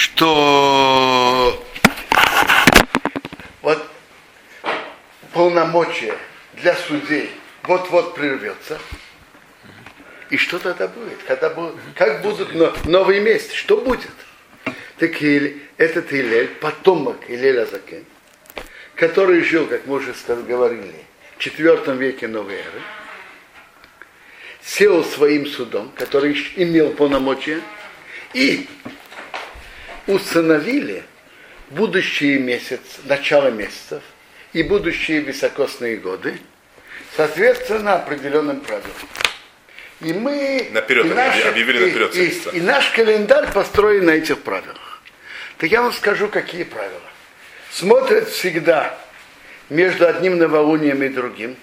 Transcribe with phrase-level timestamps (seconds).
[0.00, 1.62] что
[3.60, 3.86] вот
[5.34, 6.16] полномочия
[6.54, 7.28] для судей
[7.64, 8.80] вот-вот прервется.
[10.30, 11.22] И что тогда будет?
[11.24, 12.54] Когда будут, как будут
[12.86, 13.54] новые месяцы?
[13.54, 14.10] Что будет?
[14.96, 15.22] Так
[15.76, 18.06] этот Илель, потомок Илеля Закен,
[18.94, 21.04] который жил, как мы уже говорили,
[21.36, 22.82] в IV веке новой эры,
[24.62, 27.60] сел своим судом, который имел полномочия,
[28.32, 28.66] и
[30.10, 31.04] установили
[31.70, 34.02] будущие месяцы, начало месяцев
[34.52, 36.38] и будущие високосные годы,
[37.16, 38.92] соответственно определенным правилам.
[40.00, 44.38] И мы наперед, и наш, объявили наперед и, и, и наш календарь построен на этих
[44.40, 45.02] правилах.
[45.58, 47.00] Так я вам скажу, какие правила.
[47.70, 48.98] Смотрят всегда
[49.68, 51.56] между одним новолунием и другим.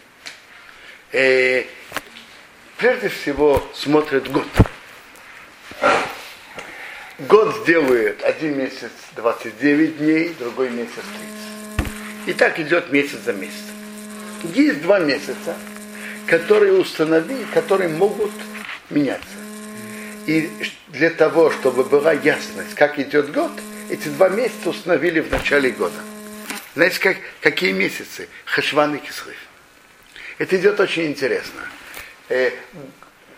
[1.12, 1.64] Э,
[2.78, 4.48] прежде всего смотрят год.
[7.20, 11.02] Год сделает один месяц 29 дней, другой месяц
[11.80, 12.28] 30.
[12.28, 13.74] И так идет месяц за месяцем.
[14.54, 15.58] Есть два месяца,
[16.28, 18.32] которые установили, которые могут
[18.92, 19.26] меняться.
[20.28, 20.52] И
[20.90, 23.52] для того, чтобы была ясность, как идет год,
[23.90, 26.00] эти два месяца установили в начале года.
[26.76, 28.28] Знаете, как, какие месяцы?
[28.46, 29.38] Хашван и Кислыв.
[30.38, 31.62] Это идет очень интересно.
[32.30, 32.52] Э,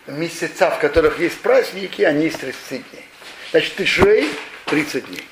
[0.06, 3.09] месяца, в которых есть праздники, они из 30 дней.
[3.50, 4.30] Значит, Тишрей
[4.66, 5.28] 30 дней.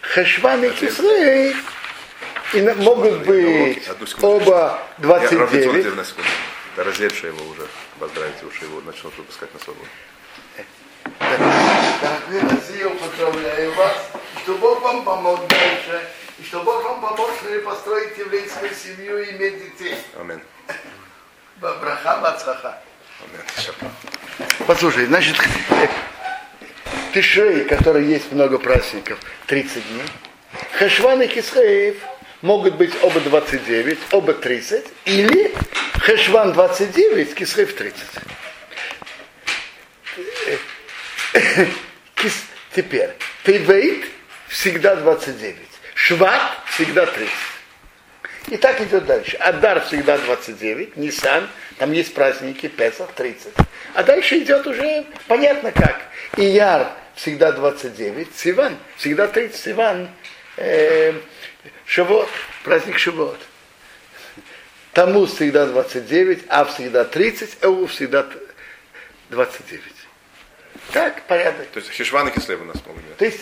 [0.00, 1.56] Хашван и Кислыв
[2.54, 3.82] и могут быть
[4.22, 5.86] оба 29.
[6.76, 7.66] Да разлепшие его уже,
[8.00, 9.86] поздравите, уж его начнут выпускать на свободу.
[11.20, 14.10] Дорогой Россия, поздравляю вас,
[14.42, 17.30] что Бог вам помог дальше, и что Бог вам помог
[17.64, 19.96] построить еврейскую семью и иметь детей.
[20.18, 20.40] Аминь.
[21.60, 22.82] Браха бацаха.
[24.66, 25.36] Послушай, значит,
[27.14, 30.02] Тишрей, который есть много праздников, 30 дней.
[30.78, 31.96] Хашван и Кисхаев–
[32.44, 35.54] могут быть оба 29, оба 30, или
[35.98, 38.04] Хешван 29, Кисрев 30.
[42.76, 43.10] Теперь,
[43.44, 44.04] Тейвейт
[44.48, 45.56] всегда 29,
[45.94, 47.32] Шват всегда 30.
[48.48, 49.38] И так идет дальше.
[49.38, 51.48] Адар всегда 29, Нисан,
[51.78, 53.54] там есть праздники, Песах 30.
[53.94, 56.02] А дальше идет уже понятно как.
[56.36, 60.08] Ияр всегда 29, Сиван всегда 30, Сиван
[60.56, 61.12] э,
[61.86, 62.28] Шавот,
[62.64, 63.38] праздник Шавот.
[64.92, 68.26] Тому всегда 29, а всегда 30, Эу всегда
[69.30, 69.82] 29.
[70.92, 71.66] Так, порядок.
[71.68, 73.40] То есть Хишван и Кислев у нас могут То есть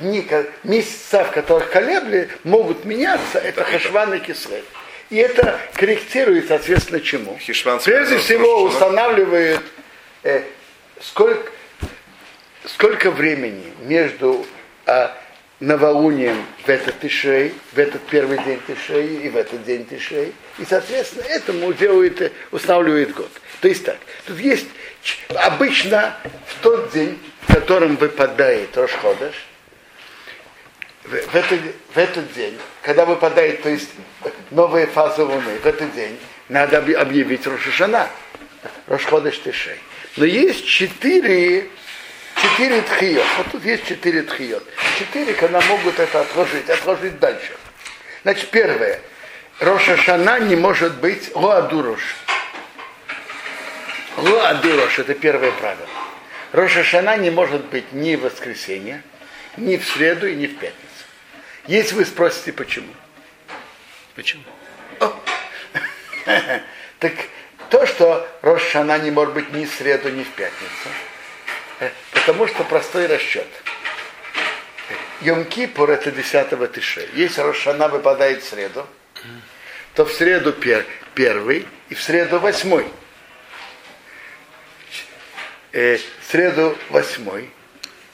[0.00, 0.26] дни,
[0.64, 4.64] месяца, в которых колебли, могут меняться, это Хешван и Кислев.
[5.08, 7.36] И это корректирует, соответственно, чему?
[7.38, 9.60] Хишван Прежде всего устанавливает,
[10.22, 10.42] э,
[11.00, 11.50] сколько,
[12.64, 14.46] сколько времени между
[14.86, 15.16] а,
[15.60, 20.32] новолунием в этот Тишей, в этот первый день Тишей и в этот день Тишей.
[20.58, 23.30] И, соответственно, этому делает, устанавливает год.
[23.60, 24.66] То есть так, тут есть
[25.34, 26.16] обычно
[26.46, 29.34] в тот день, в котором выпадает Рошходаш,
[31.04, 31.60] в, в, этот,
[31.94, 33.90] в этот день, когда выпадает, то есть
[34.50, 36.18] новая фаза Луны, в этот день
[36.48, 38.08] надо объявить Рошашана,
[38.86, 39.78] Рошходаш Тишей.
[40.16, 41.68] Но есть четыре
[42.40, 43.26] четыре тхиот.
[43.36, 44.66] Вот тут есть четыре тхиот.
[44.98, 47.56] Четыре, когда могут это отложить, отложить дальше.
[48.22, 49.00] Значит, первое.
[49.58, 52.00] Роша Шана не может быть лоадурош.
[54.16, 55.88] Лоадурош– это первое правило.
[56.52, 59.02] Роша Шана не может быть ни в воскресенье,
[59.56, 61.04] ни в среду и ни в пятницу.
[61.66, 62.92] Если вы спросите, почему?
[64.14, 64.42] Почему?
[66.98, 67.12] Так
[67.70, 70.88] то, что Рошана не может быть ни в среду, ни в пятницу–
[72.30, 73.48] Потому что простой расчет.
[75.20, 77.08] Йом-Кипур это 10 тыше.
[77.14, 78.86] Если Рошана выпадает в среду,
[79.96, 80.86] то в среду пер,
[81.16, 82.86] первый и в среду восьмой.
[85.72, 87.50] Э, в среду восьмой.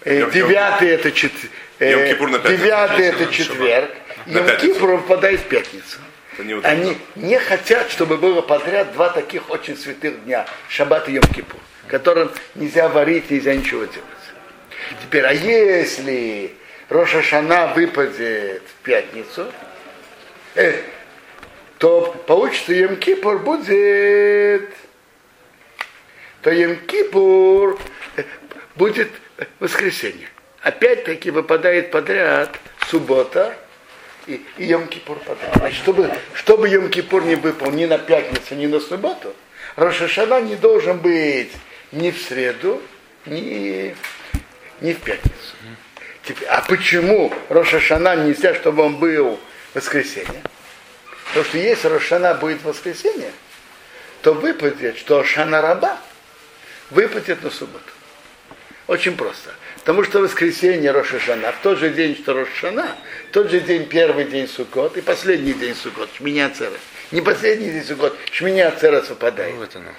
[0.07, 1.33] Э, девятый это чет...
[1.79, 3.91] э, девятый это четверг.
[4.25, 5.99] Йом-Кипур выпадает в пятницу.
[6.63, 10.47] Они не хотят, чтобы было подряд два таких очень святых дня.
[10.71, 14.03] Шаббат и Йом-Кипур которым нельзя варить, нельзя ничего делать.
[15.03, 16.53] Теперь, а если
[16.89, 19.51] Роша Шана выпадет в пятницу,
[20.55, 20.81] э,
[21.79, 24.71] то получится Емкипур будет,
[26.43, 27.79] то Емкипур
[28.17, 28.23] э,
[28.77, 29.11] будет
[29.59, 30.29] воскресенье.
[30.63, 32.59] Опять-таки выпадает подряд
[32.89, 33.57] суббота
[34.27, 35.55] и, и Йом-Кипур подряд.
[35.55, 39.35] Значит, чтобы, чтобы Йом-Кипур не выпал ни на пятницу, ни на субботу,
[39.77, 41.53] Рошашана не должен быть
[41.93, 42.83] ни в среду,
[43.27, 43.95] ни,
[44.81, 45.55] ни в пятницу.
[46.23, 49.39] Теперь, а почему Рошашана нельзя, чтобы он был
[49.73, 50.43] в воскресенье?
[51.29, 53.31] Потому что если Рошана будет в воскресенье,
[54.23, 55.99] то выпадет, что Шана Раба
[56.91, 57.85] выпадет на субботу.
[58.87, 59.55] Очень просто.
[59.79, 62.97] Потому что воскресенье Рошашана, в тот же день, что Рошашана,
[63.33, 66.81] тот же день первый день Суккот и последний день Суккот, Шминя Церес.
[67.13, 69.55] Не последний день Суккот, Шминя Церес выпадает.
[69.55, 69.91] Ну, вот оно.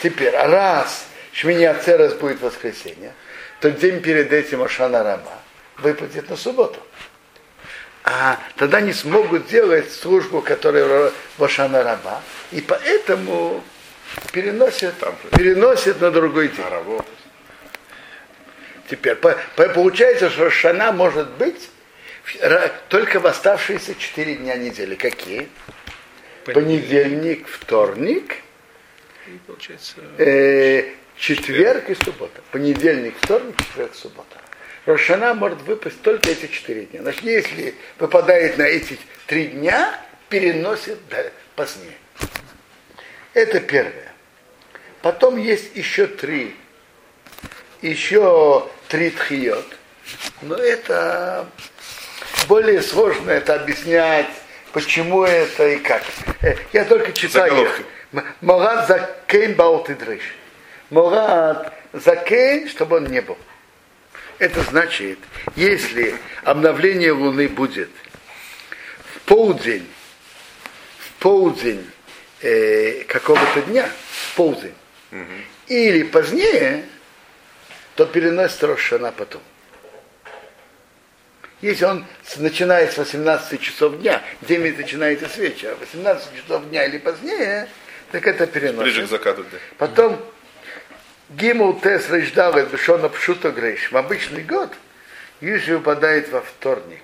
[0.00, 3.14] Теперь, раз Шминя Церес будет воскресенье,
[3.60, 5.38] то день перед этим Ашана Раба
[5.78, 6.78] выпадет на субботу.
[8.04, 12.20] А тогда не смогут делать службу, которая в Ашана Раба,
[12.50, 13.62] и поэтому
[14.32, 14.94] переносят,
[15.30, 17.00] переносят на другой день.
[18.90, 21.70] Теперь получается, что Шана может быть
[22.88, 24.96] только в оставшиеся четыре дня недели.
[24.96, 25.48] Какие?
[26.44, 28.34] Понедельник, вторник,
[30.18, 30.84] э,
[31.22, 32.42] четверг и суббота.
[32.50, 34.36] Понедельник, вторник, четверг, суббота.
[34.86, 37.02] Рошана может выпасть только эти четыре дня.
[37.02, 39.96] Значит, если выпадает на эти три дня,
[40.28, 40.98] переносит
[41.54, 41.96] позднее.
[43.34, 44.12] Это первое.
[45.00, 46.56] Потом есть еще три.
[47.82, 49.76] Еще три тхиот.
[50.42, 51.46] Но это
[52.48, 54.26] более сложно это объяснять,
[54.72, 56.02] почему это и как.
[56.40, 57.80] Э, я только читаю их.
[58.40, 60.41] Морат закейн баутидрыш.
[60.92, 63.38] Морат закейн, чтобы он не был.
[64.38, 65.18] Это значит,
[65.56, 67.88] если обновление Луны будет
[69.14, 69.88] в полдень,
[70.98, 71.90] в полдень
[72.42, 74.74] э, какого-то дня, в полдень,
[75.12, 75.22] угу.
[75.68, 76.84] или позднее,
[77.96, 79.40] то переносит Рошана потом.
[81.62, 82.04] Если он
[82.36, 87.66] начинает с 18 часов дня, день начинается с вечера, 18 часов дня или позднее,
[88.10, 88.82] так это переносит.
[88.82, 89.42] Ближе к закату.
[89.50, 89.58] Да.
[89.78, 90.20] Потом
[91.30, 93.90] Гимл Тес Рейждавет Бешона Пшута Грейш.
[93.90, 94.72] В обычный год
[95.40, 97.02] Южи выпадает во вторник.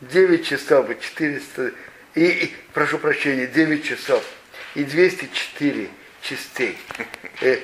[0.00, 1.72] 9 часов и 400,
[2.14, 4.24] и, и, прошу прощения, 9 часов
[4.74, 5.88] и 204
[6.22, 6.78] частей
[7.40, 7.58] э,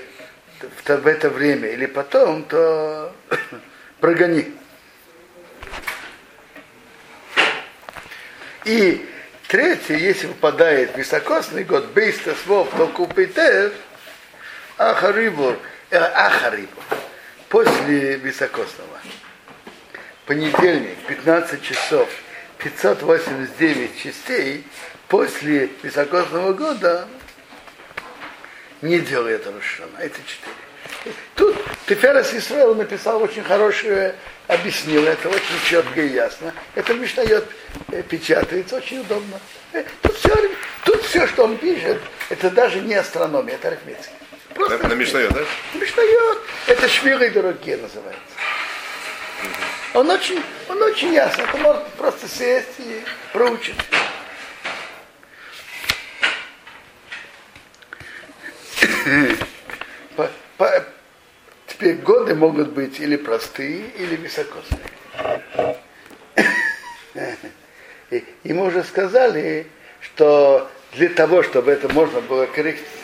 [0.61, 3.15] в, в это время или потом, то
[4.01, 4.53] прогони.
[8.65, 9.06] И
[9.47, 13.75] третье, если выпадает високосный год, бейста свов, то купитев,
[14.76, 15.56] Ахарибур,
[15.91, 16.82] э, Ахарибур,
[17.49, 18.99] после високосного.
[20.26, 22.09] Понедельник, 15 часов,
[22.59, 24.65] 589 частей,
[25.09, 27.06] после високосного года
[28.82, 29.99] не делает Рошана.
[29.99, 31.15] Это четыре.
[31.35, 31.56] Тут
[31.87, 34.15] Теферас Исраил написал очень хорошее,
[34.49, 36.53] объяснил это очень четко и ясно.
[36.75, 37.44] Это Мишнает
[37.93, 39.38] э, печатается, очень удобно.
[39.73, 40.50] Э, тут все,
[40.85, 42.00] тут все, что он пишет,
[42.31, 44.24] это даже не астрономия, это арифметика.
[44.55, 45.41] Просто на, на Мишнает, да?
[45.75, 46.39] Мишнает.
[46.67, 48.23] Это швиры дорогие называется.
[49.95, 51.43] Он очень, он очень ясно.
[51.43, 53.03] Это может просто сесть и
[53.33, 53.77] проучить.
[60.17, 60.85] По, по,
[61.67, 64.81] теперь годы могут быть или простые, или високосные.
[68.11, 69.67] И, и мы уже сказали,
[70.01, 73.04] что для того, чтобы это можно было корректировать,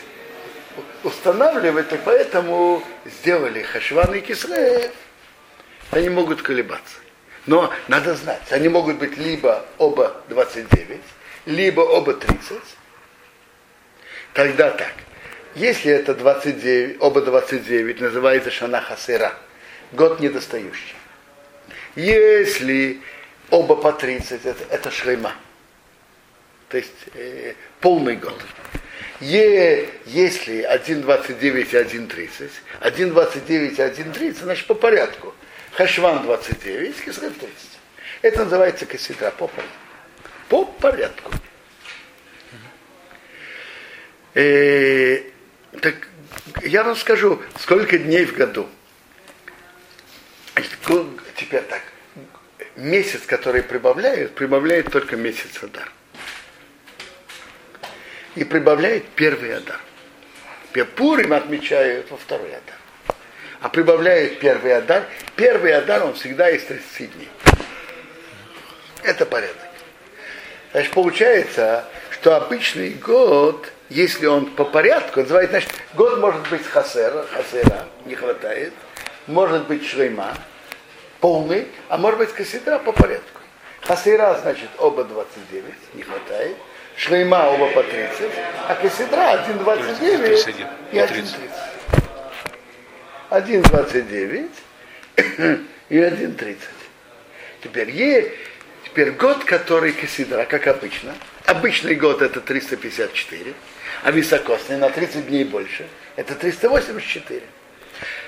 [1.03, 4.91] устанавливать, и поэтому сделали Хашван и Кисреев.
[5.91, 6.97] Они могут колебаться.
[7.47, 11.01] Но надо знать, они могут быть либо оба 29,
[11.47, 12.59] либо оба 30.
[14.33, 14.93] Тогда так.
[15.55, 19.33] Если это 29, оба 29, называется Шана Хасера,
[19.91, 20.95] год недостающий.
[21.95, 23.01] Если
[23.49, 25.33] оба по 30, это, это шлема.
[26.69, 28.39] То есть э, полный год.
[29.21, 32.49] Е, если 1.29 и 1.30,
[32.81, 35.35] 1.29 и 1.30, значит по порядку.
[35.73, 37.55] Хашван 29, Кисрев 30.
[38.23, 39.75] Это называется кассидра по порядку.
[40.49, 41.31] По порядку.
[44.33, 45.21] Э,
[45.81, 45.95] так
[46.63, 48.67] я вам скажу, сколько дней в году.
[51.35, 51.83] Теперь так.
[52.75, 55.91] Месяц, который прибавляют, прибавляет только месяц Адар
[58.35, 59.79] и прибавляет первый Адар.
[60.95, 63.17] Пурим отмечают во второй Адар.
[63.61, 65.03] А прибавляет первый Адар.
[65.35, 67.29] Первый Адар, он всегда из 30 дней.
[69.03, 69.57] Это порядок.
[70.71, 77.25] Значит, получается, что обычный год, если он по порядку, называется, значит, год может быть хасера,
[77.33, 78.73] хасера, не хватает,
[79.27, 80.33] может быть шлейма,
[81.19, 83.41] полный, а может быть кассидра по порядку.
[83.81, 86.55] Хасера, значит, оба 29, не хватает.
[87.01, 88.31] Шлейма оба по 30,
[88.67, 91.49] а Кесидра 1,29 и 1,30.
[93.31, 94.49] 1,29
[95.89, 96.61] и один 30.
[97.63, 98.31] Теперь, е,
[98.85, 101.15] теперь год, который Кесидра, как обычно.
[101.47, 103.55] Обычный год это 354,
[104.03, 105.87] а високосный на 30 дней больше.
[106.17, 107.41] Это 384.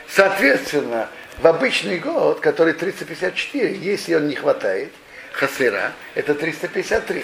[0.10, 4.92] Соответственно, в обычный год, который 354, если он не хватает,
[5.32, 7.24] хасыра, это 353.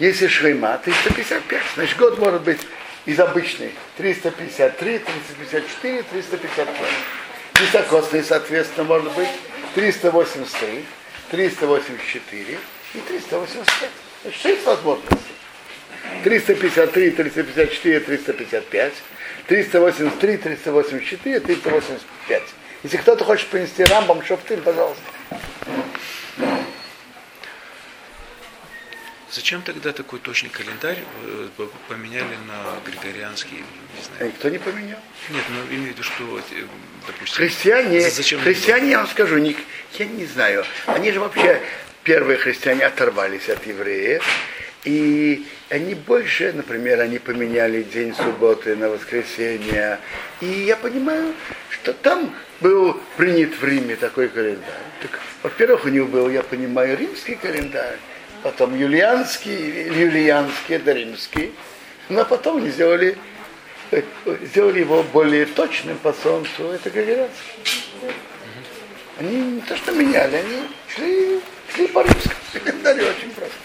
[0.00, 1.60] Если шрейма, 355.
[1.74, 2.60] Значит, год может быть
[3.04, 6.68] из обычной 353, 354, 355.
[7.60, 9.28] Високосный, соответственно, может быть
[9.74, 10.86] 383,
[11.30, 12.58] 384
[12.94, 13.90] и 385.
[14.22, 15.34] Значит, 6 возможностей.
[16.24, 18.92] 353, 354, 355,
[19.48, 22.42] 383, 384, 385.
[22.84, 25.02] Если кто-то хочет принести рамбам шофтым, пожалуйста.
[29.32, 31.48] Зачем тогда такой точный календарь э,
[31.88, 33.58] поменяли на григорианский?
[33.58, 34.32] Не знаю.
[34.32, 34.98] Никто не поменял.
[35.30, 36.64] Нет, но ну, имею в виду, что, э,
[37.06, 37.36] допустим...
[37.36, 39.56] Христиане, зачем христиане, я вам скажу, не,
[40.00, 41.62] я не знаю, они же вообще,
[42.02, 44.24] первые христиане оторвались от евреев,
[44.84, 50.00] и они больше, например, они поменяли день субботы на воскресенье.
[50.40, 51.34] И я понимаю,
[51.68, 54.82] что там был принят в Риме такой календарь.
[55.02, 57.98] Так, во-первых, у них был, я понимаю, римский календарь
[58.42, 61.52] потом юлианский, юлианский, это римский,
[62.08, 63.16] но потом они сделали,
[64.42, 67.52] сделали его более точным по солнцу, это григорианский.
[69.18, 70.62] Они не то что меняли, они
[70.94, 71.40] шли,
[71.74, 73.56] шли по римскому календарю, очень просто.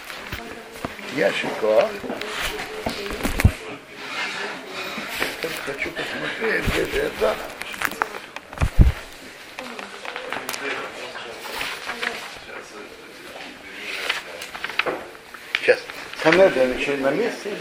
[1.16, 1.90] Ященко.
[5.66, 7.36] Хочу посмотреть, где же это.
[16.26, 17.52] Санедрин еще на месте?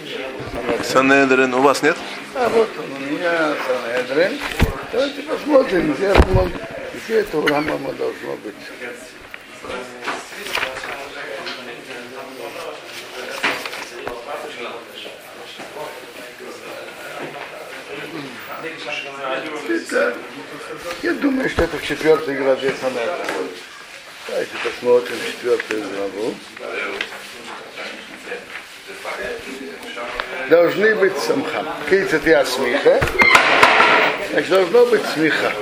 [0.84, 1.52] Санедрин.
[1.52, 1.98] у вас нет?
[2.34, 4.40] А вот он у меня Санедрин.
[4.90, 6.50] Давайте посмотрим, где, он,
[6.94, 8.54] где это у Рамама должно быть.
[19.68, 20.16] Это,
[21.02, 23.50] я думаю, что это в четвертой главе Санедрин.
[24.26, 26.34] Давайте посмотрим четвертую главу
[30.48, 31.64] должны быть самха.
[31.88, 33.00] Кейцет я смеха.
[34.30, 35.52] Значит, должно быть смеха.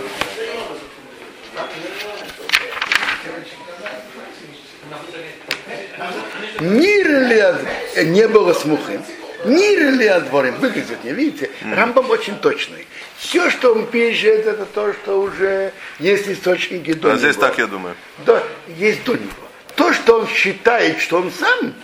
[6.61, 9.03] Нир ли не было смухим.
[9.45, 10.55] Нир ли отворим.
[10.57, 11.51] Выглядит, не видите?
[11.62, 12.87] Рамбам очень точный.
[13.17, 17.19] Все, что он пишет, это то, что уже есть источники до а него.
[17.19, 17.97] здесь так, я думаю.
[18.25, 18.43] Да,
[18.77, 19.31] есть до него.
[19.75, 21.75] То, что он считает, что он сам,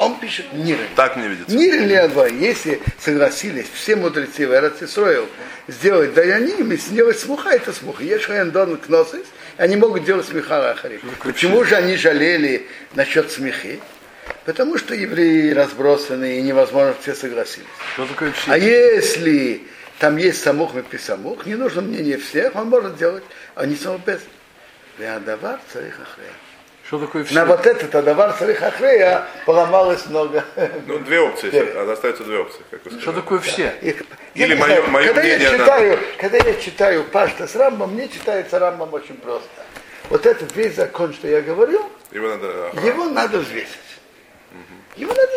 [0.00, 0.88] он пишет Нирель.
[0.96, 1.54] Так мне видится.
[1.54, 5.28] Нирель Леадва, если согласились все мудрецы в Эрцисроил
[5.68, 8.02] сделать даяним и сделать смуха, это смуха.
[8.02, 9.26] Ешхаен дон кносис,
[9.58, 11.02] они могут делать смеха ахарим.
[11.22, 13.78] Почему же они жалели насчет смехи?
[14.46, 17.68] Потому что евреи разбросаны и невозможно все согласились.
[17.92, 19.66] Что такое А если
[19.98, 23.98] там есть самух и писамух, не нужно мнение всех, он может делать, а не саму
[23.98, 24.20] без.
[24.98, 26.32] Веадавар царих ахрея.
[26.90, 27.36] Что такое все?
[27.36, 30.44] На вот этот Адавар Сарих Ахрея поломалось много.
[30.88, 32.62] Ну, две опции, а остается две опции.
[32.68, 33.72] Как вы Что такое все?
[34.34, 35.38] Или мое, мое когда мнение...
[35.38, 36.02] Я читаю, на...
[36.18, 39.48] Когда я читаю Пашта с Рамбом, мне читается Рамбом очень просто.
[40.08, 42.84] Вот этот весь закон, что я говорю, его надо, ага.
[42.84, 43.78] его надо взвесить.
[44.50, 45.00] Угу.
[45.00, 45.30] Его надо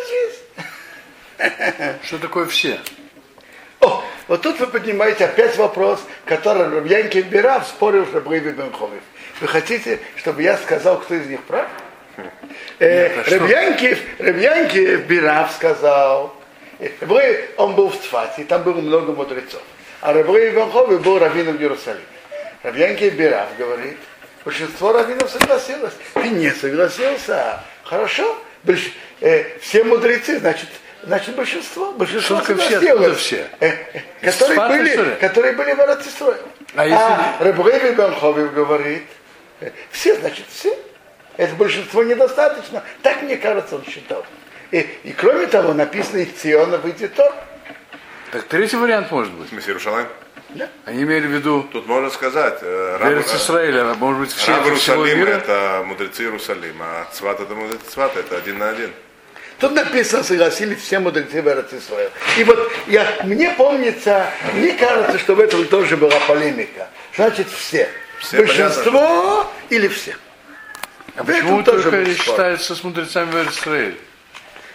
[1.37, 2.03] взвесить.
[2.07, 2.79] Что такое все?
[3.79, 9.03] О, вот тут вы поднимаете опять вопрос, который Рабьянки Бирав спорил с Рабгойби Бенховев.
[9.41, 11.67] Вы хотите, чтобы я сказал, кто из них прав?
[12.79, 16.35] Э, Рабьянкив, Рабьянкив Бирав сказал,
[16.79, 16.89] э,
[17.57, 19.61] он был в Цфате, там было много мудрецов.
[20.01, 22.03] А Рабрей Иванховый был раввином в Иерусалиме.
[22.61, 23.97] Рабьянкив Бирав говорит,
[24.45, 25.93] большинство раввинов согласилось.
[26.13, 27.61] Ты не согласился.
[27.83, 28.37] Хорошо.
[28.63, 28.91] Больш...
[29.21, 30.69] Э, все мудрецы, значит,
[31.03, 31.91] значит большинство.
[31.93, 33.17] Большинство Шутка согласилось.
[33.17, 33.65] Все, все?
[33.65, 33.75] Э,
[34.21, 36.37] которые, были, которые были в Арацистрое.
[36.75, 36.97] А, если...
[36.97, 39.03] а Рабрей Иванховый говорит,
[39.91, 40.77] все, значит, все.
[41.37, 42.83] Это большинство недостаточно.
[43.01, 44.25] Так, мне кажется, он считал.
[44.71, 47.33] И, и кроме того, написано, из Циона выйдет Тор.
[48.31, 49.47] Так третий вариант может быть.
[49.47, 50.07] В смысле, Иерушалайм?
[50.49, 50.69] Да.
[50.85, 51.67] Они имели в виду...
[51.71, 52.59] Тут можно сказать...
[52.61, 57.55] Э, раб, Израиля, а может быть, все раб Иерусалима это мудрецы Иерусалима, а Цват это
[57.55, 58.91] мудрецы Цвата, это один на один.
[59.59, 62.11] Тут написано, согласились все мудрецы в Израиля.
[62.37, 66.87] И вот я, мне помнится, мне кажется, что в этом тоже была полемика.
[67.15, 67.89] Значит, все.
[68.23, 70.15] Все Большинство понятно, или все.
[71.15, 73.97] А почему тоже только считается с мудрецами в Израиле?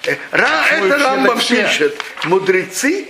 [0.07, 3.07] Э, Ра, это Рамбам пишет, мудрецы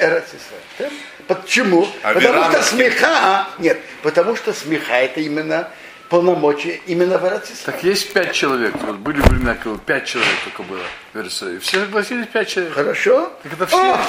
[1.26, 1.86] Почему?
[2.02, 5.68] А потому что смеха, нет, потому что смеха это именно
[6.08, 8.74] полномочия именно в Так есть пять человек.
[8.80, 10.80] Вот были времена, когда пять человек только было
[11.12, 11.60] в Иерусалиме.
[11.60, 12.72] Все согласились пять человек.
[12.72, 13.32] Хорошо.
[13.42, 13.94] Так это все.
[13.94, 14.00] О,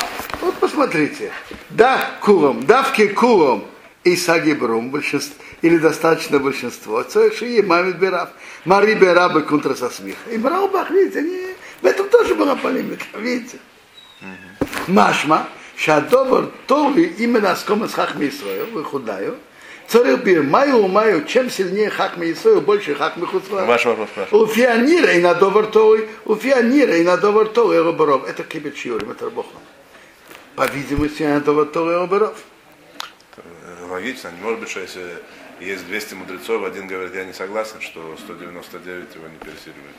[0.41, 1.31] вот посмотрите.
[1.69, 3.65] Да, кулом, давки кулом
[4.03, 7.03] и сагибрум, большинство, или достаточно большинство.
[7.03, 8.29] Цоиши мамит берав.
[8.65, 10.29] Мари берабы контра со смеха.
[10.31, 13.59] И Браубах, видите, они, в этом тоже была полемика, видите.
[14.87, 15.47] Машма,
[15.77, 19.37] шадовар толи именно с комас хахми Исраил, выхудаю,
[19.87, 23.65] Царил бир, маю, маю, чем сильнее хакми Исраил, больше хакми Хуцва.
[23.65, 24.49] Ваш вопрос спрашивает.
[24.49, 28.27] У фианира и на довар той, у фианира и на довар той, Роборов.
[28.27, 29.61] Это кибет шиурим, это Рабохан.
[30.55, 32.37] По видимости, на довар той, Роборов.
[33.89, 35.01] Логично, не может быть, что если
[35.59, 39.95] есть 200 мудрецов, один говорит, я не согласен, что 199 его не переселивает.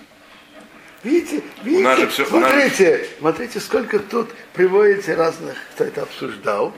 [1.02, 3.08] Видите, видите, у нас же все, смотрите, нас...
[3.18, 6.74] смотрите, сколько тут приводите разных, кто это обсуждал.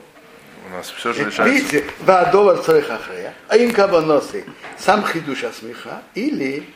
[0.65, 1.45] У нас все же решается.
[1.45, 4.45] Видите, Ваадова Царихахрея, а им кабаносы,
[4.79, 6.69] сам хидуш смеха, или,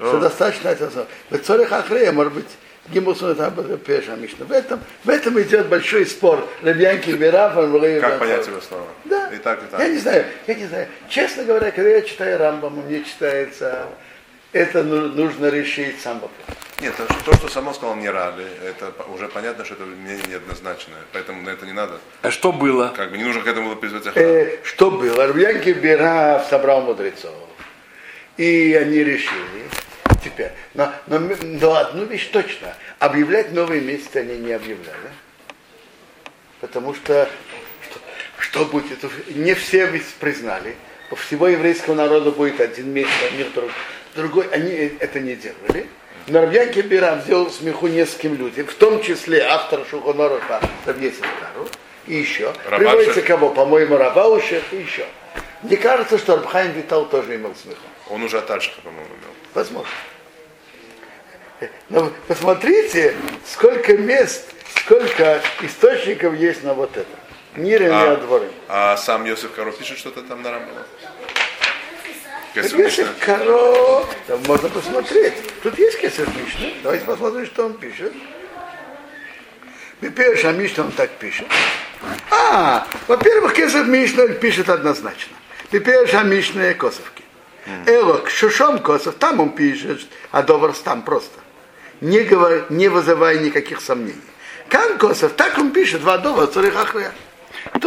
[0.00, 0.08] О.
[0.08, 2.48] что достаточно это В Царихахрея, может быть,
[2.92, 4.46] Гимусун это Пеша Мишна.
[4.46, 6.48] В этом, в этом идет большой спор.
[6.62, 7.68] Рабьянки Берафа,
[8.00, 8.86] Как понять его слова?
[9.04, 9.28] Да.
[9.28, 9.80] И так, и так.
[9.80, 10.88] Я не знаю, я не знаю.
[11.08, 13.86] Честно говоря, когда я читаю Рамбаму, мне читается,
[14.52, 16.56] это нужно решить сам вопрос.
[16.80, 20.98] Нет, то, то, что само сказал не рады, это уже понятно, что это мнение неоднозначное,
[21.12, 21.98] поэтому на это не надо.
[22.22, 22.92] А что было?
[22.96, 25.26] Как бы не нужно к этому было призвать э, Что было?
[25.26, 27.34] Рабьянки Бераф собрал мудрецов.
[28.36, 29.64] И они решили,
[30.22, 30.52] теперь.
[30.74, 32.74] Но, но, но одну вещь точно.
[32.98, 35.10] Объявлять новые месяцы они не объявляли.
[36.60, 37.28] Потому что
[37.88, 38.00] что,
[38.38, 38.98] что будет?
[39.28, 39.86] Не все
[40.20, 40.76] признали.
[41.10, 43.70] У всего еврейского народа будет один месяц, а мир друг,
[44.14, 44.48] другой.
[44.48, 45.86] Они это не делали.
[46.26, 51.66] Но Рабьянки Бирам сделал смеху нескольким людям, в том числе автор Шухонороха Рабьесин Кару,
[52.06, 52.52] и еще.
[52.66, 52.78] Рабаши.
[52.78, 53.48] Приводится кого?
[53.50, 55.06] По-моему, Рабаушев и еще.
[55.62, 57.80] Мне кажется, что Рабхайм Витал тоже имел смеху.
[58.10, 59.37] Он уже от Альшиха, по-моему, имел.
[59.54, 59.90] Возможно.
[61.88, 63.14] Но посмотрите,
[63.46, 67.08] сколько мест, сколько источников есть на вот это.
[67.56, 68.48] Мир а, дворы.
[68.68, 70.86] А сам Йосиф Каро пишет что-то там на Рамбала?
[72.54, 75.34] Йосиф Каро, там можно посмотреть.
[75.62, 76.68] Тут есть Кесар Мишна.
[76.82, 78.12] Давайте посмотрим, что он пишет.
[80.00, 81.48] Пипеш Мишна он так пишет.
[82.30, 85.36] А, во-первых, Кесар Мишна пишет однозначно.
[85.70, 87.17] Пипеш Мишна Косовки.
[87.86, 91.38] Элок, Шушом Косов, там он пишет, а Доварс там просто
[92.00, 94.20] не, говор, не вызывая никаких сомнений.
[94.68, 97.12] Кан Косов, так он пишет, Вадова Царихахрия.
[97.72, 97.84] Тут